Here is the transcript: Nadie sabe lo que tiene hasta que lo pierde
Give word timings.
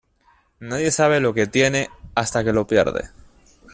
Nadie 0.61 0.89
sabe 0.89 1.19
lo 1.19 1.35
que 1.35 1.45
tiene 1.45 1.91
hasta 2.15 2.43
que 2.43 2.53
lo 2.53 2.65
pierde 2.65 3.11